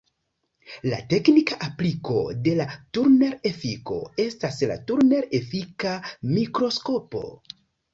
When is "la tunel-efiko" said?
2.63-4.01